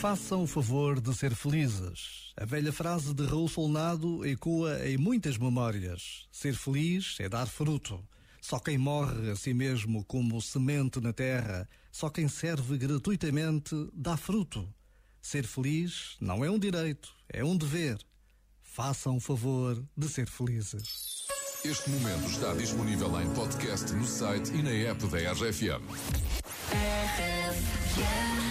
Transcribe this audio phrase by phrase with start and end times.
[0.00, 2.32] Façam o favor de ser felizes.
[2.34, 6.26] A velha frase de Raul Solnado ecoa em muitas memórias.
[6.32, 8.02] Ser feliz é dar fruto.
[8.40, 14.16] Só quem morre a si mesmo como semente na terra, só quem serve gratuitamente dá
[14.16, 14.66] fruto.
[15.20, 17.98] Ser feliz não é um direito, é um dever.
[18.62, 21.26] Façam o favor de ser felizes.
[21.62, 25.84] Este momento está disponível em podcast no site e na app da RFM.
[26.72, 28.49] Nem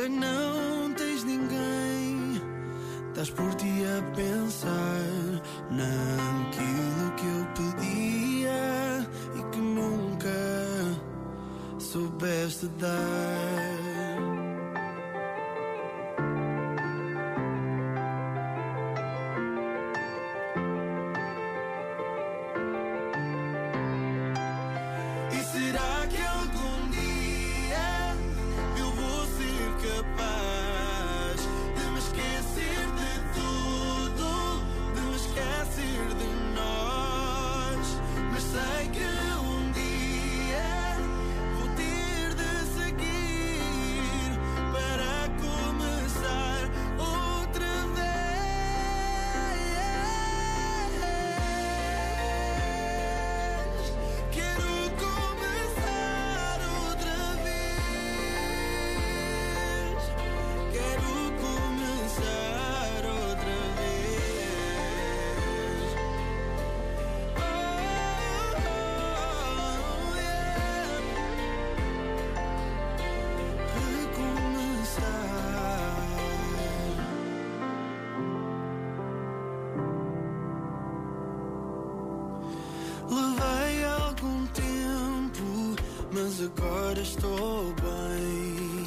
[0.00, 0.39] Agora não
[86.30, 88.86] mas agora estou bem.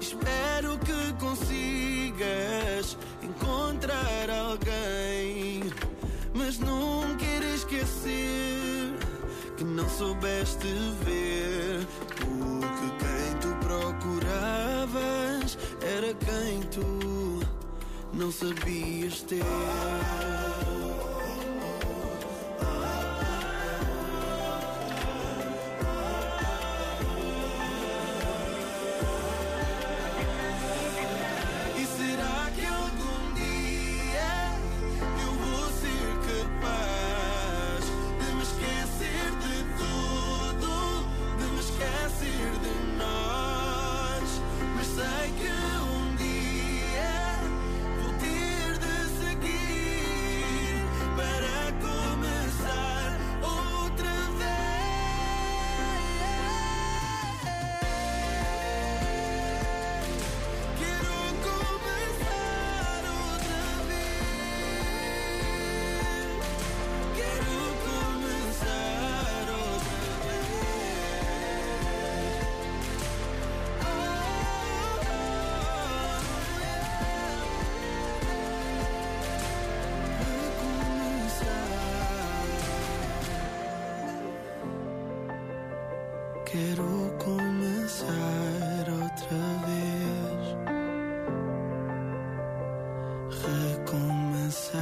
[0.00, 5.62] Espero que consigas encontrar alguém,
[6.34, 8.92] mas não quero esquecer
[9.56, 10.66] que não soubeste
[11.04, 11.86] ver.
[12.16, 17.40] Porque quem tu procuravas era quem tu
[18.12, 19.44] não sabias ter.
[86.54, 90.54] Quero começar outra vez.
[93.74, 94.80] Recomeçar.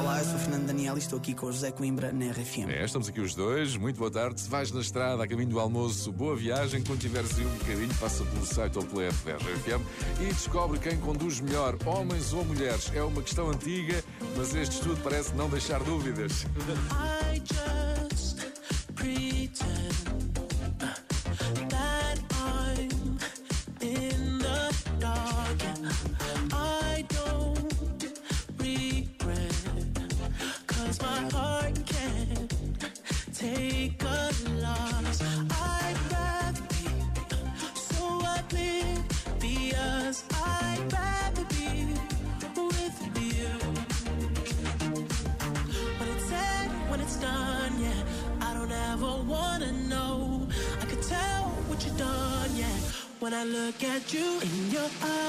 [0.00, 2.68] Olá, eu sou o Fernando Daniel e estou aqui com o José Coimbra na RFM.
[2.70, 3.76] É, estamos aqui os dois.
[3.76, 4.40] Muito boa tarde.
[4.40, 6.82] Se vais na estrada, a caminho do almoço, boa viagem.
[6.82, 9.80] Quando tiveres aí um bocadinho, passa pelo site ou pela RFM
[10.22, 12.90] e descobre quem conduz melhor, homens ou mulheres.
[12.92, 14.02] É uma questão antiga,
[14.36, 16.44] mas este estudo parece não deixar dúvidas.
[31.00, 32.54] My heart can't
[33.34, 34.30] take a
[34.60, 35.22] loss.
[35.22, 36.84] I'd rather be
[37.74, 38.20] so.
[40.34, 41.68] I'd rather be
[42.56, 43.52] with you.
[46.10, 48.02] It's said, when it's done, yeah.
[48.46, 50.46] I don't ever wanna know.
[50.80, 52.76] I could tell what you've done, yeah.
[53.20, 55.22] When I look at you in your eyes.